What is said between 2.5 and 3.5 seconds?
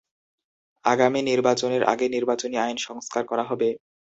আইন সংস্কার করা